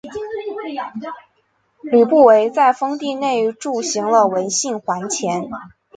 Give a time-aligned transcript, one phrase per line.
[1.83, 5.47] 吕不韦在封地内铸行了文信圜钱。